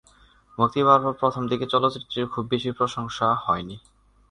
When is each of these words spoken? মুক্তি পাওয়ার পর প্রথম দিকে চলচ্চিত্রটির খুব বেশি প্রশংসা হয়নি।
মুক্তি 0.57 0.79
পাওয়ার 0.83 1.01
পর 1.05 1.13
প্রথম 1.21 1.43
দিকে 1.47 1.65
চলচ্চিত্রটির 1.73 2.31
খুব 2.33 2.43
বেশি 2.51 2.69
প্রশংসা 2.71 3.27
হয়নি। 3.45 3.75